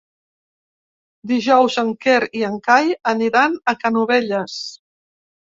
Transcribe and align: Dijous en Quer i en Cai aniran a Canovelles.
Dijous 1.31 1.77
en 1.81 1.91
Quer 2.05 2.15
i 2.41 2.41
en 2.49 2.57
Cai 2.69 2.91
aniran 3.13 3.61
a 3.75 3.77
Canovelles. 3.85 4.59